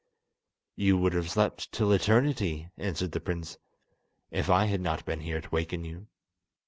"You 0.75 0.97
would 0.97 1.13
have 1.13 1.29
slept 1.29 1.71
till 1.71 1.91
eternity," 1.91 2.71
answered 2.75 3.11
the 3.11 3.19
prince, 3.19 3.59
"if 4.31 4.49
I 4.49 4.65
had 4.65 4.81
not 4.81 5.05
been 5.05 5.19
here 5.19 5.41
to 5.41 5.49
waken 5.51 5.85
you." 5.85 6.07